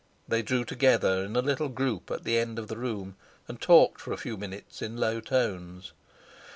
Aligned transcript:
They 0.27 0.41
drew 0.41 0.65
together 0.65 1.23
in 1.23 1.35
a 1.35 1.43
little 1.43 1.69
group 1.69 2.09
at 2.09 2.23
the 2.23 2.39
end 2.39 2.57
of 2.57 2.69
the 2.69 2.75
room 2.75 3.17
and 3.47 3.61
talked 3.61 4.01
for 4.01 4.11
a 4.11 4.17
few 4.17 4.35
minutes 4.35 4.81
in 4.81 4.97
low 4.97 5.19
tones. 5.19 5.93